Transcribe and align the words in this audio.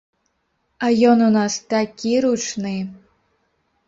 А 0.85 0.87
ён 1.09 1.19
у 1.25 1.27
нас 1.37 1.57
такі 1.73 2.13
ручны! 2.25 2.73